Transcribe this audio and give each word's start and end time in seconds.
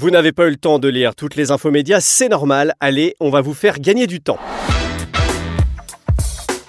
Vous 0.00 0.10
n'avez 0.10 0.30
pas 0.30 0.46
eu 0.46 0.50
le 0.50 0.56
temps 0.56 0.78
de 0.78 0.86
lire 0.86 1.16
toutes 1.16 1.34
les 1.34 1.50
infos 1.50 1.72
médias, 1.72 2.00
c'est 2.00 2.28
normal. 2.28 2.72
Allez, 2.78 3.16
on 3.18 3.30
va 3.30 3.40
vous 3.40 3.52
faire 3.52 3.80
gagner 3.80 4.06
du 4.06 4.20
temps. 4.20 4.38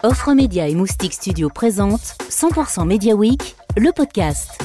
Offre 0.02 0.34
Média 0.34 0.68
et 0.68 0.74
Moustique 0.74 1.14
Studio 1.14 1.48
présente 1.54 2.18
100% 2.32 2.88
Media 2.88 3.14
Week, 3.14 3.56
le 3.78 3.92
podcast. 3.92 4.60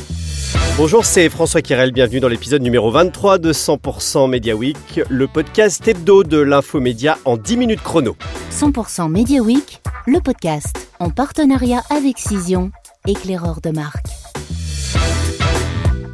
Bonjour, 0.78 1.04
c'est 1.04 1.28
François 1.28 1.60
Kirel, 1.60 1.92
bienvenue 1.92 2.20
dans 2.20 2.28
l'épisode 2.28 2.62
numéro 2.62 2.90
23 2.90 3.36
de 3.36 3.52
100% 3.52 4.30
Media 4.30 4.56
Week, 4.56 4.98
le 5.10 5.28
podcast 5.28 5.86
hebdo 5.86 6.24
de 6.24 6.38
l'infomédia 6.38 7.18
en 7.26 7.36
10 7.36 7.58
minutes 7.58 7.82
chrono. 7.82 8.16
100% 8.50 9.10
Media 9.10 9.42
Week, 9.42 9.82
le 10.06 10.20
podcast, 10.20 10.88
en 11.00 11.10
partenariat 11.10 11.82
avec 11.90 12.16
Cision, 12.16 12.70
éclaireur 13.06 13.60
de 13.60 13.68
marque. 13.68 14.06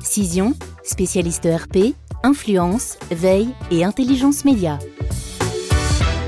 Cision, 0.03 0.55
spécialiste 0.83 1.47
RP, 1.47 1.95
influence, 2.23 2.99
veille 3.11 3.49
et 3.71 3.85
intelligence 3.85 4.45
média. 4.45 4.79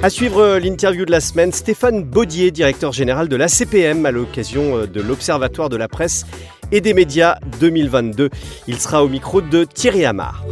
À 0.03 0.11
suivre 0.11 0.59
l'interview 0.59 1.05
de 1.05 1.13
la 1.13 1.21
semaine, 1.21 1.53
Stéphane 1.53 2.03
Baudier, 2.03 2.51
directeur 2.51 2.93
général 2.93 3.29
de 3.29 3.37
l'ACPM 3.37 4.05
à 4.05 4.11
l'occasion 4.11 4.79
euh, 4.79 4.87
de 4.87 5.01
l'Observatoire 5.01 5.69
de 5.69 5.77
la 5.77 5.87
presse 5.87 6.27
et 6.73 6.81
des 6.81 6.93
médias 6.93 7.37
2022. 7.61 8.31
Il 8.67 8.81
sera 8.81 9.05
au 9.05 9.09
micro 9.09 9.41
de 9.41 9.65
Thierry 9.65 10.05
Amar. 10.05 10.45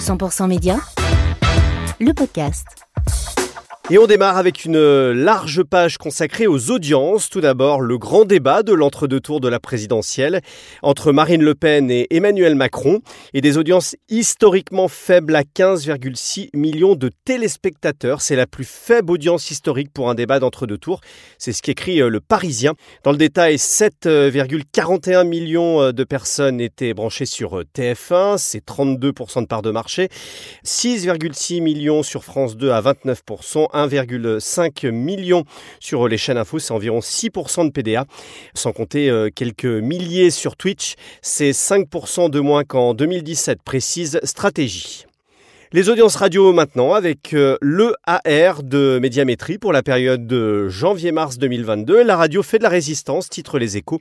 100% 0.00 0.48
Média, 0.48 0.78
le 2.00 2.12
podcast. 2.12 2.85
Et 3.88 3.98
on 3.98 4.08
démarre 4.08 4.36
avec 4.36 4.64
une 4.64 5.12
large 5.12 5.62
page 5.62 5.96
consacrée 5.96 6.48
aux 6.48 6.72
audiences. 6.72 7.30
Tout 7.30 7.40
d'abord, 7.40 7.80
le 7.80 7.98
grand 7.98 8.24
débat 8.24 8.64
de 8.64 8.72
l'entre-deux 8.72 9.20
tours 9.20 9.40
de 9.40 9.46
la 9.46 9.60
présidentielle 9.60 10.40
entre 10.82 11.12
Marine 11.12 11.44
Le 11.44 11.54
Pen 11.54 11.88
et 11.88 12.08
Emmanuel 12.10 12.56
Macron 12.56 12.98
et 13.32 13.40
des 13.40 13.58
audiences 13.58 13.94
historiquement 14.08 14.88
faibles 14.88 15.36
à 15.36 15.42
15,6 15.42 16.48
millions 16.52 16.96
de 16.96 17.12
téléspectateurs. 17.24 18.22
C'est 18.22 18.34
la 18.34 18.48
plus 18.48 18.64
faible 18.64 19.12
audience 19.12 19.52
historique 19.52 19.92
pour 19.92 20.10
un 20.10 20.16
débat 20.16 20.40
d'entre-deux 20.40 20.78
tours. 20.78 21.00
C'est 21.38 21.52
ce 21.52 21.62
qu'écrit 21.62 22.02
euh, 22.02 22.08
le 22.08 22.18
Parisien. 22.18 22.74
Dans 23.04 23.12
le 23.12 23.18
détail, 23.18 23.54
7,41 23.54 25.28
millions 25.28 25.80
euh, 25.80 25.92
de 25.92 26.02
personnes 26.02 26.60
étaient 26.60 26.92
branchées 26.92 27.24
sur 27.24 27.60
euh, 27.60 27.64
TF1, 27.76 28.36
c'est 28.38 28.66
32% 28.66 29.42
de 29.42 29.46
part 29.46 29.62
de 29.62 29.70
marché. 29.70 30.08
6,6 30.64 31.62
millions 31.62 32.02
sur 32.02 32.24
France 32.24 32.56
2 32.56 32.72
à 32.72 32.82
29%. 32.82 33.68
1,5 33.76 34.90
million 34.90 35.44
sur 35.80 36.08
les 36.08 36.18
chaînes 36.18 36.38
info, 36.38 36.58
c'est 36.58 36.72
environ 36.72 37.00
6% 37.00 37.66
de 37.66 37.70
PDA, 37.70 38.06
sans 38.54 38.72
compter 38.72 39.10
euh, 39.10 39.28
quelques 39.34 39.64
milliers 39.64 40.30
sur 40.30 40.56
Twitch, 40.56 40.94
c'est 41.22 41.50
5% 41.50 42.30
de 42.30 42.40
moins 42.40 42.64
qu'en 42.64 42.94
2017, 42.94 43.62
précise 43.62 44.20
Stratégie. 44.22 45.06
Les 45.72 45.88
audiences 45.88 46.14
radio 46.14 46.52
maintenant 46.52 46.94
avec 46.94 47.34
euh, 47.34 47.58
le 47.60 47.92
AR 48.06 48.62
de 48.62 49.00
médiamétrie 49.02 49.58
pour 49.58 49.72
la 49.72 49.82
période 49.82 50.24
de 50.24 50.68
janvier-mars 50.68 51.38
2022. 51.38 52.04
La 52.04 52.16
radio 52.16 52.44
fait 52.44 52.58
de 52.58 52.62
la 52.62 52.68
résistance, 52.68 53.28
titre 53.28 53.58
les 53.58 53.76
échos. 53.76 54.00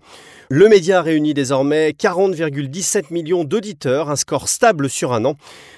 Le 0.49 0.69
média 0.69 1.01
réunit 1.01 1.33
désormais 1.33 1.89
40,17 1.89 3.11
millions 3.11 3.43
d'auditeurs, 3.43 4.11
un 4.11 4.15
score 4.15 4.47
stable 4.47 4.89
sur 4.89 5.11
un 5.11 5.25
an. 5.25 5.37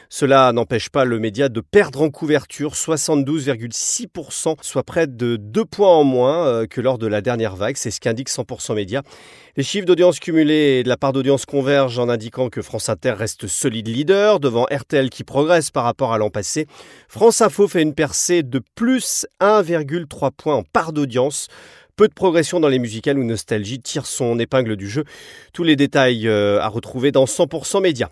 Cela 0.09 0.51
n'empêche 0.53 0.89
pas 0.89 1.05
le 1.05 1.19
média 1.19 1.49
de 1.49 1.59
perdre 1.59 2.01
en 2.01 2.09
couverture 2.09 2.73
72,6%, 2.73 4.55
soit 4.61 4.83
près 4.83 5.07
de 5.07 5.35
2 5.35 5.65
points 5.65 5.95
en 5.95 6.03
moins 6.03 6.45
euh, 6.45 6.65
que 6.65 6.79
lors 6.79 6.97
de 6.97 7.07
la 7.07 7.21
dernière 7.21 7.55
vague. 7.55 7.75
C'est 7.77 7.91
ce 7.91 7.99
qu'indique 7.99 8.29
100% 8.29 8.75
Média. 8.75 9.03
Les 9.57 9.63
chiffres 9.63 9.85
d'audience 9.85 10.19
cumulés 10.19 10.79
et 10.79 10.83
de 10.83 10.89
la 10.89 10.97
part 10.97 11.13
d'audience 11.13 11.45
convergent 11.45 11.99
en 11.99 12.09
indiquant 12.09 12.49
que 12.49 12.61
France 12.61 12.89
Inter 12.89 13.11
reste 13.11 13.47
solide 13.47 13.87
leader 13.87 14.39
devant 14.39 14.65
RTL 14.71 15.09
qui 15.09 15.23
progresse 15.23 15.71
par 15.71 15.83
rapport 15.83 16.13
à 16.13 16.17
l'an 16.17 16.29
passé. 16.29 16.67
France 17.09 17.41
Info 17.41 17.67
fait 17.67 17.81
une 17.81 17.93
percée 17.93 18.43
de 18.43 18.61
plus 18.75 19.25
1,3 19.41 20.31
points 20.31 20.55
en 20.55 20.63
part 20.63 20.93
d'audience. 20.93 21.47
Peu 21.97 22.07
de 22.07 22.13
progression 22.13 22.59
dans 22.59 22.67
les 22.67 22.77
musicales 22.77 23.17
où 23.17 23.23
Nostalgie 23.23 23.79
tire 23.79 24.05
son 24.05 24.37
épingle 24.37 24.75
du 24.75 24.87
jeu. 24.87 25.03
Tous 25.51 25.63
les 25.63 25.75
détails 25.75 26.27
euh, 26.27 26.61
à 26.61 26.67
retrouver 26.67 27.11
dans 27.11 27.25
100% 27.25 27.81
Média. 27.81 28.11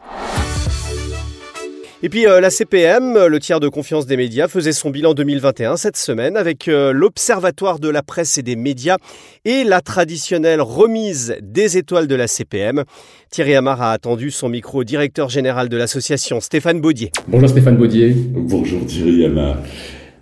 Et 2.06 2.10
puis 2.10 2.28
euh, 2.28 2.40
la 2.40 2.52
CPM, 2.52 3.18
le 3.26 3.40
tiers 3.40 3.60
de 3.60 3.68
confiance 3.68 4.06
des 4.06 4.16
médias, 4.16 4.48
faisait 4.48 4.74
son 4.74 4.92
bilan 4.92 5.16
2021 5.16 5.76
cette 5.76 5.98
semaine 5.98 6.38
avec 6.38 6.68
euh, 6.68 6.94
l'Observatoire 6.94 7.80
de 7.80 7.90
la 7.90 8.04
presse 8.04 8.38
et 8.38 8.44
des 8.44 8.56
médias 8.56 8.98
et 9.44 9.64
la 9.64 9.82
traditionnelle 9.82 10.62
remise 10.62 11.36
des 11.42 11.80
étoiles 11.80 12.06
de 12.06 12.14
la 12.14 12.28
CPM. 12.28 12.84
Thierry 13.32 13.56
Amar 13.56 13.82
a 13.82 13.92
attendu 13.92 14.30
son 14.30 14.50
micro 14.50 14.84
directeur 14.84 15.30
général 15.30 15.68
de 15.68 15.78
l'association, 15.78 16.40
Stéphane 16.42 16.80
Baudier. 16.80 17.10
Bonjour 17.28 17.50
Stéphane 17.50 17.76
Baudier. 17.76 18.14
Bonjour 18.36 18.86
Thierry 18.86 19.26
Amar. 19.26 19.64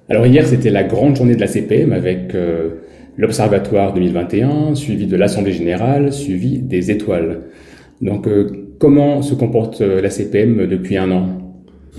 Alors 0.07 0.25
hier 0.25 0.47
c'était 0.47 0.69
la 0.69 0.83
grande 0.83 1.17
journée 1.17 1.35
de 1.35 1.41
la 1.41 1.47
CPM 1.47 1.91
avec 1.91 2.33
euh, 2.33 2.75
l'Observatoire 3.17 3.93
2021, 3.93 4.75
suivi 4.75 5.05
de 5.05 5.17
l'Assemblée 5.17 5.51
générale, 5.51 6.13
suivi 6.13 6.59
des 6.59 6.91
étoiles. 6.91 7.41
Donc 7.99 8.29
comment 8.79 9.21
se 9.21 9.35
comporte 9.35 9.81
la 9.81 10.09
CPM 10.09 10.65
depuis 10.65 10.95
un 10.95 11.11
an? 11.11 11.42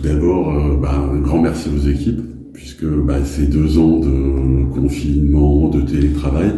D'abord, 0.03 0.53
euh, 0.53 0.77
bah, 0.77 1.09
un 1.13 1.21
grand 1.21 1.41
merci 1.41 1.69
aux 1.69 1.89
équipes, 1.89 2.21
puisque 2.53 2.85
bah, 2.85 3.25
ces 3.25 3.47
deux 3.47 3.79
ans 3.79 4.01
de 4.01 4.73
confinement, 4.73 5.69
de 5.69 5.81
télétravail, 5.83 6.53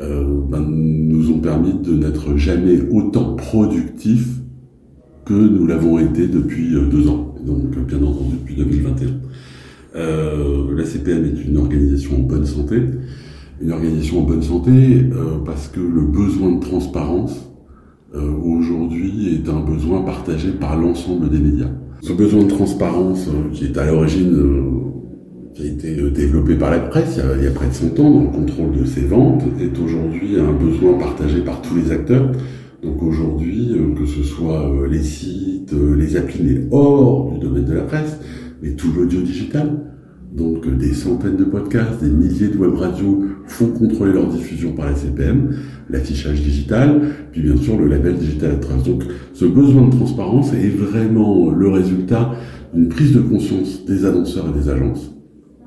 euh, 0.00 0.24
bah, 0.48 0.60
nous 0.66 1.30
ont 1.30 1.38
permis 1.38 1.74
de 1.74 1.92
n'être 1.92 2.36
jamais 2.36 2.80
autant 2.90 3.34
productifs 3.34 4.28
que 5.24 5.34
nous 5.34 5.66
l'avons 5.66 5.98
été 5.98 6.26
depuis 6.28 6.74
euh, 6.74 6.86
deux 6.86 7.08
ans, 7.08 7.34
donc 7.44 7.76
bien 7.86 8.02
entendu 8.02 8.36
depuis 8.40 8.54
2021. 8.54 9.08
Euh, 9.96 10.76
la 10.76 10.84
CPM 10.84 11.24
est 11.24 11.44
une 11.44 11.56
organisation 11.56 12.16
en 12.16 12.20
bonne 12.20 12.46
santé, 12.46 12.82
une 13.60 13.72
organisation 13.72 14.20
en 14.20 14.22
bonne 14.22 14.42
santé 14.42 14.70
euh, 14.70 15.38
parce 15.44 15.68
que 15.68 15.80
le 15.80 16.02
besoin 16.02 16.52
de 16.52 16.60
transparence 16.60 17.50
euh, 18.14 18.30
aujourd'hui 18.42 19.34
est 19.34 19.48
un 19.48 19.60
besoin 19.60 20.02
partagé 20.02 20.50
par 20.50 20.78
l'ensemble 20.78 21.30
des 21.30 21.38
médias. 21.38 21.70
Ce 22.00 22.12
besoin 22.12 22.44
de 22.44 22.48
transparence 22.48 23.26
euh, 23.28 23.50
qui 23.52 23.64
est 23.64 23.76
à 23.76 23.86
l'origine, 23.86 24.32
euh, 24.32 25.52
qui 25.54 25.62
a 25.62 25.66
été 25.66 25.98
euh, 25.98 26.10
développé 26.10 26.54
par 26.54 26.70
la 26.70 26.78
presse 26.78 27.18
il 27.36 27.44
y, 27.44 27.46
a, 27.46 27.50
près 27.50 27.66
de 27.66 27.74
100 27.74 27.98
ans 27.98 28.10
dans 28.10 28.22
le 28.22 28.28
contrôle 28.28 28.78
de 28.78 28.84
ses 28.84 29.00
ventes, 29.00 29.42
est 29.60 29.76
aujourd'hui 29.78 30.38
un 30.38 30.52
besoin 30.52 30.96
partagé 30.96 31.40
par 31.40 31.60
tous 31.60 31.74
les 31.76 31.90
acteurs. 31.90 32.30
Donc 32.82 33.02
aujourd'hui, 33.02 33.76
que 33.98 34.06
ce 34.06 34.22
soit 34.22 34.72
les 34.88 35.02
sites, 35.02 35.72
les 35.72 36.16
applis, 36.16 36.44
mais 36.44 36.60
hors 36.70 37.32
du 37.32 37.40
domaine 37.40 37.64
de 37.64 37.74
la 37.74 37.82
presse, 37.82 38.20
mais 38.62 38.74
tout 38.74 38.92
l'audio 38.96 39.20
digital, 39.20 39.97
donc 40.32 40.68
des 40.76 40.92
centaines 40.92 41.36
de 41.36 41.44
podcasts, 41.44 42.02
des 42.02 42.10
milliers 42.10 42.48
de 42.48 42.58
web 42.58 42.74
radios 42.74 43.24
font 43.46 43.68
contrôler 43.68 44.12
leur 44.12 44.28
diffusion 44.28 44.72
par 44.72 44.86
la 44.86 44.94
CPM, 44.94 45.56
l'affichage 45.88 46.42
digital, 46.42 47.00
puis 47.32 47.42
bien 47.42 47.56
sûr 47.56 47.78
le 47.78 47.86
label 47.86 48.16
Digital 48.16 48.60
Trust. 48.60 48.86
Donc 48.86 49.04
ce 49.32 49.44
besoin 49.46 49.88
de 49.88 49.96
transparence 49.96 50.52
est 50.52 50.68
vraiment 50.68 51.50
le 51.50 51.68
résultat 51.68 52.32
d'une 52.74 52.88
prise 52.88 53.14
de 53.14 53.20
conscience 53.20 53.84
des 53.86 54.04
annonceurs 54.04 54.46
et 54.48 54.58
des 54.58 54.68
agences 54.68 55.14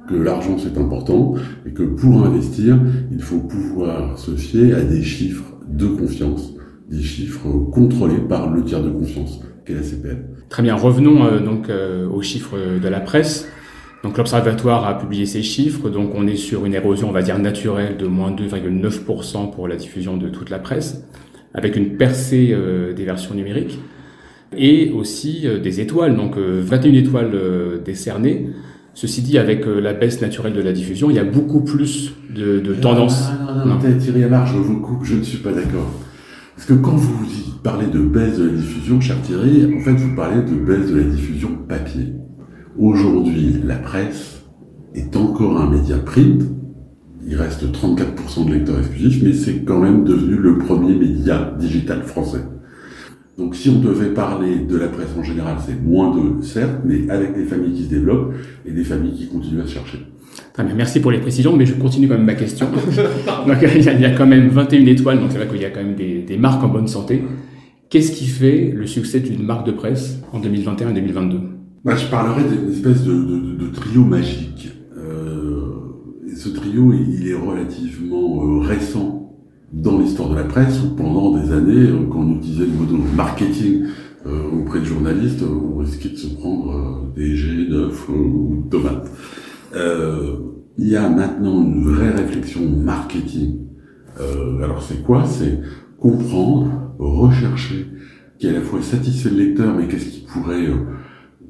que 0.07 0.15
l'argent 0.15 0.57
c'est 0.57 0.77
important 0.79 1.35
et 1.65 1.71
que 1.71 1.83
pour 1.83 2.25
investir, 2.25 2.79
il 3.11 3.21
faut 3.21 3.39
pouvoir 3.39 4.17
se 4.19 4.31
fier 4.31 4.73
à 4.73 4.81
des 4.81 5.01
chiffres 5.01 5.53
de 5.67 5.87
confiance, 5.87 6.53
des 6.89 7.01
chiffres 7.01 7.49
contrôlés 7.71 8.19
par 8.27 8.51
le 8.51 8.63
tiers 8.63 8.83
de 8.83 8.89
confiance 8.89 9.41
qu'est 9.65 9.73
la 9.73 9.83
CPM. 9.83 10.23
Très 10.49 10.63
bien, 10.63 10.75
revenons 10.75 11.23
euh, 11.23 11.39
donc 11.39 11.69
euh, 11.69 12.07
aux 12.09 12.21
chiffres 12.21 12.57
de 12.81 12.87
la 12.87 12.99
presse. 12.99 13.47
Donc 14.03 14.17
l'observatoire 14.17 14.87
a 14.87 14.97
publié 14.97 15.25
ces 15.25 15.43
chiffres, 15.43 15.89
donc 15.89 16.13
on 16.15 16.25
est 16.25 16.35
sur 16.35 16.65
une 16.65 16.73
érosion, 16.73 17.09
on 17.09 17.11
va 17.11 17.21
dire 17.21 17.37
naturelle, 17.37 17.97
de 17.97 18.07
moins 18.07 18.31
2,9% 18.31 19.51
pour 19.51 19.67
la 19.67 19.75
diffusion 19.75 20.17
de 20.17 20.27
toute 20.27 20.49
la 20.49 20.57
presse, 20.57 21.03
avec 21.53 21.75
une 21.75 21.97
percée 21.97 22.49
euh, 22.51 22.93
des 22.93 23.05
versions 23.05 23.35
numériques, 23.35 23.77
et 24.57 24.91
aussi 24.91 25.41
euh, 25.45 25.59
des 25.59 25.81
étoiles, 25.81 26.15
donc 26.15 26.35
21 26.35 26.91
euh, 26.91 26.97
étoiles 26.97 27.83
décernées. 27.85 28.49
Ceci 28.93 29.21
dit, 29.21 29.37
avec 29.37 29.65
la 29.65 29.93
baisse 29.93 30.19
naturelle 30.19 30.51
de 30.51 30.61
la 30.61 30.73
diffusion, 30.73 31.09
il 31.09 31.15
y 31.15 31.19
a 31.19 31.23
beaucoup 31.23 31.61
plus 31.61 32.13
de, 32.29 32.59
de 32.59 32.73
tendances. 32.73 33.29
Non, 33.47 33.65
non, 33.65 33.75
non, 33.75 33.97
Thierry 33.97 34.25
Amar, 34.25 34.45
je 34.47 34.57
vous 34.57 34.81
coupe, 34.81 35.05
je 35.05 35.15
ne 35.15 35.23
suis 35.23 35.37
pas 35.37 35.53
d'accord. 35.53 35.89
Parce 36.57 36.67
que 36.67 36.73
quand 36.73 36.95
vous 36.95 37.25
parlez 37.63 37.87
de 37.87 37.99
baisse 37.99 38.37
de 38.37 38.47
la 38.47 38.53
diffusion, 38.53 38.99
cher 38.99 39.15
Thierry, 39.21 39.73
en 39.73 39.79
fait, 39.79 39.93
vous 39.93 40.13
parlez 40.13 40.41
de 40.41 40.55
baisse 40.55 40.91
de 40.91 40.97
la 40.97 41.03
diffusion 41.03 41.55
papier. 41.69 42.07
Aujourd'hui, 42.79 43.55
la 43.65 43.75
presse 43.75 44.43
est 44.95 45.15
encore 45.15 45.59
un 45.59 45.69
média 45.69 45.97
print. 45.97 46.43
Il 47.27 47.35
reste 47.35 47.63
34% 47.63 48.47
de 48.47 48.53
lecteurs 48.53 48.79
exclusifs, 48.79 49.21
mais 49.23 49.33
c'est 49.33 49.65
quand 49.65 49.79
même 49.79 50.03
devenu 50.03 50.37
le 50.37 50.57
premier 50.57 50.95
média 50.95 51.53
digital 51.59 52.03
français. 52.03 52.39
Donc 53.37 53.55
si 53.55 53.69
on 53.69 53.79
devait 53.79 54.13
parler 54.13 54.59
de 54.59 54.77
la 54.77 54.87
presse 54.87 55.09
en 55.17 55.23
général, 55.23 55.57
c'est 55.65 55.81
moins 55.81 56.15
de, 56.15 56.41
certes, 56.43 56.81
mais 56.85 57.09
avec 57.09 57.35
des 57.35 57.43
familles 57.43 57.73
qui 57.73 57.83
se 57.83 57.89
développent 57.89 58.33
et 58.65 58.71
des 58.71 58.83
familles 58.83 59.15
qui 59.15 59.27
continuent 59.27 59.61
à 59.61 59.67
se 59.67 59.73
chercher. 59.73 59.99
Très 60.53 60.63
bien, 60.63 60.75
merci 60.75 60.99
pour 60.99 61.11
les 61.11 61.19
précisions, 61.19 61.55
mais 61.55 61.65
je 61.65 61.73
continue 61.73 62.07
quand 62.07 62.15
même 62.15 62.25
ma 62.25 62.35
question. 62.35 62.67
donc 63.47 63.57
il 63.61 63.83
y, 63.83 64.05
a, 64.05 64.11
quand 64.11 64.27
même 64.27 64.47
21 64.49 64.85
étoiles, 64.85 65.19
donc 65.19 65.31
c'est 65.31 65.37
vrai 65.37 65.47
qu'il 65.47 65.61
y 65.61 65.65
a 65.65 65.69
quand 65.69 65.83
même 65.83 65.95
des, 65.95 66.21
des 66.21 66.37
marques 66.37 66.63
en 66.63 66.69
bonne 66.69 66.87
santé. 66.87 67.23
Qu'est-ce 67.89 68.11
qui 68.13 68.25
fait 68.25 68.71
le 68.73 68.87
succès 68.87 69.19
d'une 69.19 69.43
marque 69.43 69.65
de 69.65 69.71
presse 69.71 70.19
en 70.31 70.39
2021 70.39 70.89
et 70.89 70.93
2022 70.93 71.39
bah, 71.83 71.95
Je 71.95 72.07
parlerai 72.07 72.43
d'une 72.43 72.71
espèce 72.71 73.03
de, 73.03 73.13
de, 73.13 73.55
de, 73.55 73.67
trio 73.67 74.03
magique. 74.03 74.71
Euh, 74.97 75.73
ce 76.35 76.49
trio, 76.49 76.93
il 76.93 77.27
est 77.27 77.33
relativement 77.33 78.45
euh, 78.45 78.59
récent 78.59 79.21
dans 79.71 79.99
l'histoire 79.99 80.29
de 80.29 80.35
la 80.35 80.43
presse, 80.43 80.81
où 80.83 80.95
pendant 80.95 81.37
des 81.37 81.51
années, 81.51 81.89
euh, 81.89 82.05
quand 82.11 82.19
on 82.19 82.37
utilisait 82.37 82.65
le 82.65 82.73
mot 82.73 83.03
marketing 83.15 83.85
euh, 84.25 84.61
auprès 84.61 84.79
de 84.79 84.85
journalistes, 84.85 85.43
on 85.43 85.77
risquait 85.77 86.09
de 86.09 86.17
se 86.17 86.35
prendre 86.35 86.71
euh, 86.71 87.13
des 87.15 87.35
jets 87.35 87.67
d'œufs 87.69 88.09
ou 88.09 88.63
de 88.65 88.69
tomates. 88.69 89.11
il 90.77 90.87
y 90.87 90.95
a 90.95 91.09
maintenant 91.09 91.61
une 91.63 91.83
vraie 91.83 92.11
réflexion 92.11 92.61
marketing. 92.67 93.59
alors 94.63 94.81
c'est 94.83 95.03
quoi? 95.03 95.25
C'est 95.25 95.59
comprendre, 95.99 96.93
rechercher, 96.99 97.87
qui 98.39 98.47
à 98.47 98.53
la 98.53 98.61
fois 98.61 98.81
satisfait 98.81 99.29
le 99.29 99.37
lecteur, 99.37 99.75
mais 99.75 99.87
qu'est-ce 99.87 100.09
qui 100.09 100.25
pourrait 100.25 100.65
euh, 100.67 100.77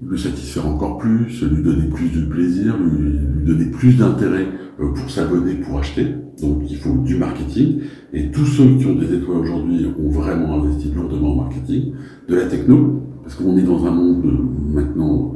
le 0.04 0.18
satisfaire 0.18 0.68
encore 0.68 0.98
plus, 0.98 1.44
lui 1.44 1.64
donner 1.64 1.88
plus 1.88 2.10
de 2.10 2.26
plaisir, 2.26 2.76
lui, 2.78 3.20
donner 3.46 3.66
plus 3.66 3.98
d'intérêt 3.98 4.48
euh, 4.80 4.94
pour 4.94 5.10
s'abonner, 5.10 5.56
pour 5.56 5.80
acheter. 5.80 6.16
Donc 6.42 6.64
il 6.70 6.78
faut 6.78 6.98
du 6.98 7.18
marketing. 7.18 7.82
Et 8.14 8.32
tous 8.32 8.46
ceux 8.46 8.76
qui 8.78 8.86
ont 8.88 8.96
des 8.96 9.14
étoiles 9.14 9.38
aujourd'hui 9.38 9.86
ont 10.00 10.10
vraiment 10.10 10.56
investi 10.56 10.92
lourdement 10.96 11.34
en 11.34 11.36
marketing. 11.44 11.94
De 12.28 12.36
la 12.36 12.46
techno, 12.46 13.04
parce 13.24 13.36
qu'on 13.36 13.56
est 13.58 13.64
dans 13.64 13.86
un 13.86 13.92
monde 13.92 14.26
euh, 14.26 14.74
maintenant 14.74 15.34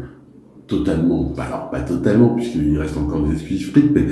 totalement, 0.67 1.31
alors 1.37 1.69
pas 1.69 1.81
totalement, 1.81 2.29
puisqu'il 2.29 2.77
reste 2.79 2.97
encore 2.97 3.23
des 3.27 3.33
exclusifs 3.33 3.71
mais 3.93 4.07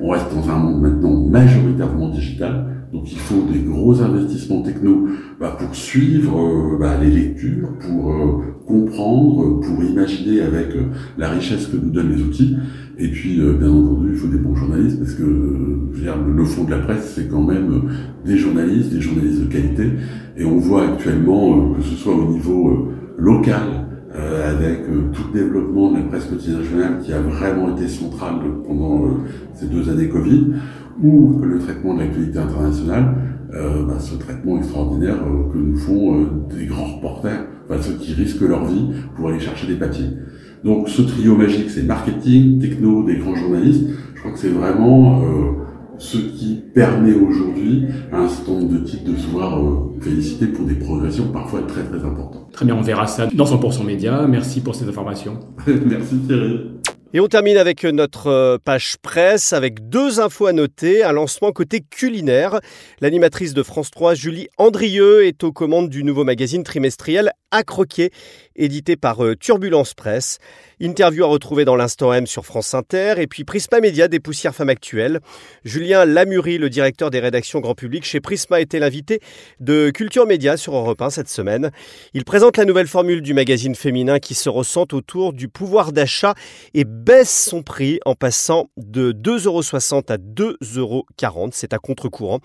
on 0.00 0.08
reste 0.08 0.34
dans 0.34 0.48
un 0.50 0.56
monde 0.56 0.80
maintenant 0.80 1.28
majoritairement 1.28 2.08
digital. 2.08 2.77
Donc 2.92 3.12
il 3.12 3.18
faut 3.18 3.42
des 3.52 3.60
gros 3.60 4.00
investissements 4.00 4.62
techno 4.62 5.08
bah, 5.38 5.56
pour 5.58 5.74
suivre 5.74 6.38
euh, 6.38 6.78
bah, 6.78 6.96
les 7.02 7.10
lectures, 7.10 7.68
pour 7.80 8.12
euh, 8.12 8.42
comprendre, 8.66 9.60
pour 9.60 9.84
imaginer 9.84 10.40
avec 10.40 10.74
euh, 10.74 10.84
la 11.18 11.28
richesse 11.30 11.66
que 11.66 11.76
nous 11.76 11.90
donnent 11.90 12.12
les 12.12 12.22
outils. 12.22 12.56
Et 12.98 13.08
puis 13.08 13.36
bien 13.36 13.70
entendu, 13.70 14.08
il 14.10 14.16
faut 14.16 14.26
des 14.26 14.38
bons 14.38 14.56
journalistes 14.56 14.98
parce 14.98 15.14
que 15.14 15.22
le 15.22 16.44
fond 16.44 16.64
de 16.64 16.70
la 16.72 16.78
presse, 16.78 17.12
c'est 17.14 17.28
quand 17.28 17.42
même 17.42 17.82
des 18.26 18.36
journalistes, 18.36 18.92
des 18.92 19.00
journalistes 19.00 19.40
de 19.42 19.46
qualité. 19.46 19.84
Et 20.36 20.44
on 20.44 20.56
voit 20.56 20.88
actuellement 20.88 21.74
que 21.74 21.82
ce 21.82 21.94
soit 21.94 22.16
au 22.16 22.32
niveau 22.32 22.88
local, 23.16 23.87
avec 24.14 24.86
tout 25.12 25.22
le 25.32 25.40
développement 25.40 25.92
de 25.92 25.98
la 25.98 26.02
presse 26.04 26.24
quotidienne 26.24 26.58
régionale 26.58 26.98
qui 27.02 27.12
a 27.12 27.20
vraiment 27.20 27.76
été 27.76 27.86
central 27.88 28.36
pendant 28.66 29.10
ces 29.54 29.66
deux 29.66 29.88
années 29.90 30.08
Covid, 30.08 30.46
ou 31.02 31.38
le 31.42 31.58
traitement 31.58 31.94
de 31.94 32.00
l'actualité 32.00 32.38
internationale, 32.38 33.14
euh, 33.54 33.86
bah, 33.86 33.98
ce 33.98 34.14
traitement 34.16 34.58
extraordinaire 34.58 35.16
euh, 35.16 35.50
que 35.50 35.58
nous 35.58 35.76
font 35.76 36.20
euh, 36.20 36.26
des 36.54 36.66
grands 36.66 36.96
reporters, 36.96 37.46
enfin, 37.64 37.80
ceux 37.80 37.94
qui 37.94 38.12
risquent 38.12 38.42
leur 38.42 38.66
vie 38.66 38.90
pour 39.16 39.28
aller 39.28 39.40
chercher 39.40 39.66
des 39.66 39.76
papiers. 39.76 40.10
Donc 40.64 40.88
ce 40.88 41.02
trio 41.02 41.36
magique, 41.36 41.70
c'est 41.70 41.84
marketing, 41.84 42.58
techno, 42.58 43.04
des 43.04 43.16
grands 43.16 43.34
journalistes. 43.34 43.86
Je 44.14 44.20
crois 44.20 44.32
que 44.32 44.38
c'est 44.38 44.50
vraiment 44.50 45.22
ce 45.98 46.16
qui 46.16 46.62
permet 46.74 47.14
aujourd'hui 47.14 47.86
à 48.12 48.18
un 48.18 48.28
certain 48.28 48.52
nombre 48.52 48.72
de 48.74 48.84
titres 48.84 49.04
de 49.04 49.16
se 49.16 49.26
voir 49.26 49.60
féliciter 50.00 50.46
pour 50.46 50.64
des 50.66 50.74
progressions 50.74 51.28
parfois 51.32 51.62
très 51.62 51.82
très 51.82 52.04
importantes. 52.04 52.52
Très 52.52 52.64
bien, 52.64 52.76
on 52.76 52.82
verra 52.82 53.06
ça 53.06 53.26
dans 53.26 53.44
100% 53.44 53.84
Média. 53.84 54.26
Merci 54.26 54.60
pour 54.60 54.74
ces 54.74 54.88
informations. 54.88 55.38
Merci 55.66 56.18
Thierry. 56.26 56.78
Et 57.14 57.20
on 57.20 57.26
termine 57.26 57.56
avec 57.56 57.84
notre 57.84 58.26
euh, 58.26 58.58
page 58.62 58.96
presse 59.00 59.54
avec 59.54 59.88
deux 59.88 60.20
infos 60.20 60.44
à 60.44 60.52
noter. 60.52 61.02
Un 61.04 61.12
lancement 61.12 61.52
côté 61.52 61.80
culinaire. 61.80 62.60
L'animatrice 63.00 63.54
de 63.54 63.62
France 63.62 63.90
3, 63.90 64.14
Julie 64.14 64.48
Andrieux, 64.58 65.24
est 65.24 65.42
aux 65.42 65.50
commandes 65.50 65.88
du 65.88 66.04
nouveau 66.04 66.24
magazine 66.24 66.64
trimestriel 66.64 67.32
À 67.50 67.62
croquer, 67.62 68.10
édité 68.56 68.96
par 68.96 69.24
euh, 69.24 69.34
Turbulence 69.34 69.94
Presse. 69.94 70.36
Interview 70.80 71.24
à 71.24 71.28
retrouver 71.28 71.64
dans 71.64 71.76
l'instant 71.76 72.12
M 72.12 72.26
sur 72.26 72.44
France 72.44 72.74
Inter. 72.74 73.14
Et 73.16 73.26
puis 73.26 73.44
Prisma 73.44 73.80
Média 73.80 74.06
des 74.06 74.20
poussières 74.20 74.54
femmes 74.54 74.68
actuelles. 74.68 75.20
Julien 75.64 76.04
Lamurie, 76.04 76.58
le 76.58 76.68
directeur 76.68 77.08
des 77.08 77.20
rédactions 77.20 77.60
grand 77.60 77.74
public 77.74 78.04
chez 78.04 78.20
Prisma, 78.20 78.60
était 78.60 78.78
l'invité 78.78 79.20
de 79.60 79.88
Culture 79.88 80.26
Média 80.26 80.58
sur 80.58 80.74
Europe 80.76 81.00
1 81.00 81.08
cette 81.08 81.30
semaine. 81.30 81.70
Il 82.12 82.26
présente 82.26 82.58
la 82.58 82.66
nouvelle 82.66 82.86
formule 82.86 83.22
du 83.22 83.32
magazine 83.32 83.74
féminin 83.74 84.18
qui 84.18 84.34
se 84.34 84.50
ressent 84.50 84.84
autour 84.92 85.32
du 85.32 85.48
pouvoir 85.48 85.92
d'achat 85.92 86.34
et 86.74 86.84
baisse 86.84 87.46
son 87.48 87.62
prix 87.62 87.98
en 88.04 88.14
passant 88.14 88.68
de 88.76 89.12
2,60€ 89.12 90.12
à 90.12 90.18
2,40€. 90.18 91.52
C'est 91.54 91.72
à 91.72 91.78
contre-courant. 91.78 92.40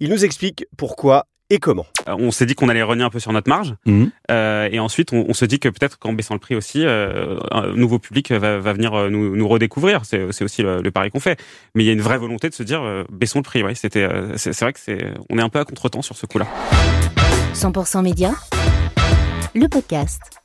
Il 0.00 0.10
nous 0.10 0.24
explique 0.24 0.66
pourquoi 0.76 1.26
et 1.50 1.58
comment 1.58 1.86
euh, 2.08 2.16
On 2.18 2.30
s'est 2.30 2.46
dit 2.46 2.54
qu'on 2.54 2.68
allait 2.68 2.82
renier 2.82 3.04
un 3.04 3.10
peu 3.10 3.20
sur 3.20 3.32
notre 3.32 3.48
marge, 3.48 3.74
mhm. 3.86 4.10
euh, 4.30 4.68
et 4.70 4.78
ensuite 4.78 5.12
on, 5.12 5.32
se 5.32 5.44
dit 5.44 5.58
que 5.58 5.68
peut-être 5.68 5.98
qu'en 5.98 6.12
baissant 6.12 6.34
le 6.34 6.40
prix 6.40 6.54
aussi, 6.54 6.84
euh, 6.84 7.38
un 7.50 7.68
nouveau 7.74 7.98
public 7.98 8.32
va, 8.32 8.58
venir 8.58 9.10
nous, 9.10 9.48
redécouvrir. 9.48 10.02
C'est 10.04 10.42
aussi 10.42 10.62
le, 10.62 10.90
pari 10.90 11.10
qu'on 11.10 11.20
fait. 11.20 11.40
Mais 11.74 11.84
il 11.84 11.86
y 11.86 11.90
a 11.90 11.92
une 11.92 12.00
vraie 12.00 12.18
volonté 12.18 12.48
de 12.48 12.54
se 12.54 12.62
dire 12.62 12.82
baissons 13.10 13.38
le 13.38 13.44
prix. 13.44 13.62
Ouais, 13.62 13.74
c'était, 13.74 14.08
c'est 14.36 14.58
vrai 14.60 14.72
que 14.72 14.80
c'est, 14.80 15.12
on 15.30 15.38
est 15.38 15.42
un 15.42 15.48
peu 15.48 15.58
à 15.58 15.64
contretemps 15.64 16.02
sur 16.02 16.16
ce 16.16 16.26
coup-là. 16.26 16.46
100% 17.54 18.02
média, 18.02 18.32
le 19.54 19.68
podcast. 19.68 20.37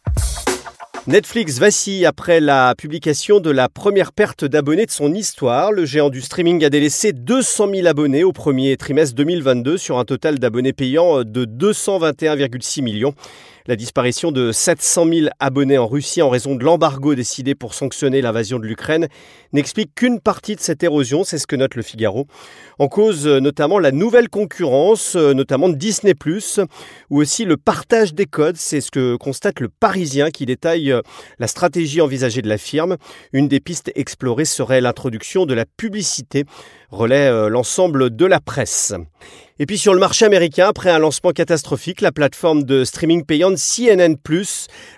Netflix 1.05 1.59
vacille 1.59 2.05
après 2.05 2.39
la 2.39 2.75
publication 2.77 3.41
de 3.41 3.51
la 3.51 3.67
première 3.67 4.13
perte 4.13 4.45
d'abonnés 4.45 4.85
de 4.85 4.91
son 4.91 5.13
histoire. 5.13 5.73
Le 5.73 5.85
géant 5.85 6.09
du 6.09 6.21
streaming 6.21 6.63
a 6.63 6.69
délaissé 6.69 7.11
200 7.11 7.71
000 7.75 7.87
abonnés 7.87 8.23
au 8.23 8.31
premier 8.31 8.77
trimestre 8.77 9.13
2022 9.15 9.77
sur 9.77 9.99
un 9.99 10.05
total 10.05 10.39
d'abonnés 10.39 10.71
payants 10.71 11.25
de 11.25 11.43
221,6 11.43 12.81
millions. 12.81 13.13
La 13.65 13.77
disparition 13.77 14.33
de 14.33 14.51
700 14.51 15.05
000 15.07 15.27
abonnés 15.39 15.77
en 15.77 15.87
Russie 15.87 16.21
en 16.21 16.27
raison 16.27 16.55
de 16.55 16.65
l'embargo 16.65 17.15
décidé 17.15 17.55
pour 17.55 17.73
sanctionner 17.73 18.21
l'invasion 18.21 18.59
de 18.59 18.65
l'Ukraine 18.65 19.07
n'explique 19.53 19.95
qu'une 19.95 20.19
partie 20.19 20.57
de 20.57 20.59
cette 20.59 20.83
érosion, 20.83 21.23
c'est 21.23 21.37
ce 21.37 21.47
que 21.47 21.55
note 21.55 21.75
le 21.75 21.81
Figaro. 21.81 22.27
En 22.77 22.89
cause 22.89 23.25
euh, 23.25 23.39
notamment 23.39 23.79
la 23.79 23.93
nouvelle 23.93 24.27
concurrence, 24.27 25.15
euh, 25.15 25.33
notamment 25.33 25.69
de 25.69 25.75
Disney⁇ 25.75 26.11
ou 27.09 27.21
aussi 27.21 27.45
le 27.45 27.55
partage 27.55 28.13
des 28.13 28.25
codes, 28.25 28.57
c'est 28.57 28.81
ce 28.81 28.91
que 28.91 29.15
constate 29.15 29.61
le 29.61 29.69
Parisien 29.69 30.29
qui 30.29 30.45
détaille 30.45 30.91
euh, 30.91 31.01
la 31.39 31.47
stratégie 31.47 32.01
envisagée 32.01 32.41
de 32.41 32.49
la 32.49 32.57
firme. 32.57 32.97
Une 33.31 33.47
des 33.47 33.61
pistes 33.61 33.93
explorées 33.95 34.43
serait 34.43 34.81
l'introduction 34.81 35.45
de 35.45 35.53
la 35.53 35.63
publicité, 35.65 36.43
relaie 36.91 37.49
l'ensemble 37.49 38.13
de 38.13 38.25
la 38.25 38.41
presse. 38.41 38.93
Et 39.59 39.67
puis 39.67 39.77
sur 39.77 39.93
le 39.93 39.99
marché 39.99 40.25
américain, 40.25 40.67
après 40.67 40.89
un 40.89 40.97
lancement 40.97 41.31
catastrophique, 41.31 42.01
la 42.01 42.11
plateforme 42.11 42.63
de 42.63 42.83
streaming 42.83 43.23
payante 43.23 43.57
CNN+, 43.57 44.17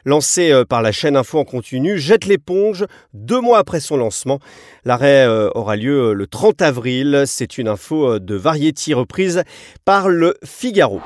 lancée 0.05 0.51
euh, 0.51 0.63
par 0.63 0.81
la 0.81 0.93
chaîne 0.93 1.17
Info 1.17 1.39
en 1.39 1.43
continu, 1.43 1.99
jette 1.99 2.25
l'éponge 2.25 2.85
deux 3.13 3.41
mois 3.41 3.57
après 3.57 3.81
son 3.81 3.97
lancement. 3.97 4.39
L'arrêt 4.85 5.25
euh, 5.27 5.49
aura 5.55 5.75
lieu 5.75 6.11
euh, 6.11 6.13
le 6.13 6.25
30 6.25 6.61
avril. 6.61 7.23
C'est 7.25 7.57
une 7.57 7.67
info 7.67 8.19
de 8.19 8.35
Variety 8.35 8.93
reprise 8.93 9.43
par 9.83 10.07
le 10.07 10.35
Figaro. 10.45 11.01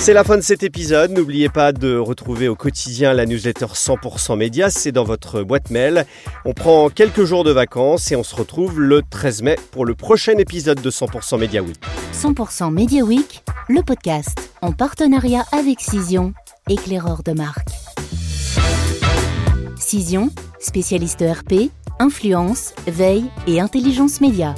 C'est 0.00 0.12
la 0.12 0.24
fin 0.24 0.36
de 0.36 0.42
cet 0.42 0.62
épisode. 0.64 1.12
N'oubliez 1.12 1.48
pas 1.48 1.72
de 1.72 1.96
retrouver 1.96 2.48
au 2.48 2.56
quotidien 2.56 3.14
la 3.14 3.26
newsletter 3.26 3.66
100% 3.66 4.36
Média. 4.36 4.70
C'est 4.70 4.92
dans 4.92 5.04
votre 5.04 5.42
boîte 5.42 5.70
mail. 5.70 6.06
On 6.44 6.54
prend 6.54 6.88
quelques 6.88 7.24
jours 7.24 7.44
de 7.44 7.52
vacances 7.52 8.10
et 8.10 8.16
on 8.16 8.24
se 8.24 8.34
retrouve 8.34 8.80
le 8.80 9.02
13 9.08 9.42
mai 9.42 9.56
pour 9.70 9.84
le 9.84 9.94
prochain 9.94 10.38
épisode 10.38 10.80
de 10.80 10.90
100% 10.90 11.38
Média 11.38 11.62
Week. 11.62 11.78
100% 12.18 12.72
Média 12.72 13.04
Week, 13.04 13.44
le 13.68 13.80
podcast 13.84 14.50
en 14.60 14.72
partenariat 14.72 15.44
avec 15.52 15.80
Cision, 15.80 16.34
éclaireur 16.68 17.22
de 17.22 17.30
marque. 17.30 17.68
Cision, 19.76 20.28
spécialiste 20.58 21.22
RP, 21.22 21.70
influence, 22.00 22.74
veille 22.88 23.30
et 23.46 23.60
intelligence 23.60 24.20
média. 24.20 24.56